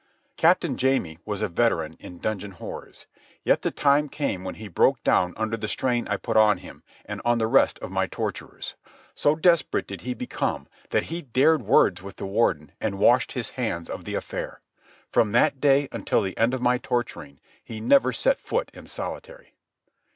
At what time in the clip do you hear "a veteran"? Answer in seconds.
1.43-1.95